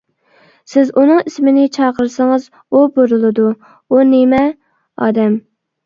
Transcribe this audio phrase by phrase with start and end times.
[0.71, 4.45] سىز ئۇنىڭ ئىسمىنى چاقىرسىڭىز ئۇ بۇرۇلىدۇ، ئۇ نېمە؟
[5.01, 5.43] ئادەم.